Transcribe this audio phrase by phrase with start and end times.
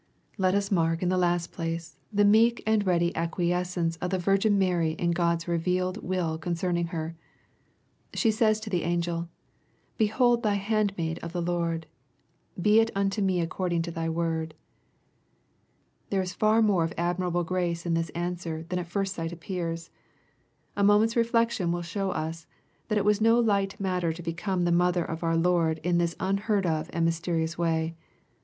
[0.39, 4.17] Let us mark, in the last place, the meek and ready ac^ quiescence of the
[4.17, 7.15] Virgin Mary in Ood's revealed will con cerning her.
[8.15, 9.29] She says to the angel,
[9.99, 11.85] "Behold the hand maid of the Lord;
[12.59, 14.55] be it unto me according to thy word."
[16.09, 19.91] There is far more of admirable grace in this answer than at first sight appears.
[20.75, 22.47] A moment's refiection will show us,
[22.87, 26.15] that it was no light matter to become the mother of our Lord in this
[26.19, 27.95] unheard of and mysterious way.